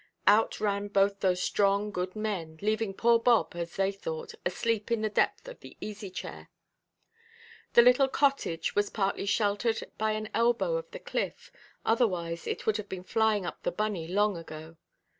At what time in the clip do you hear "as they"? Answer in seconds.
3.55-3.91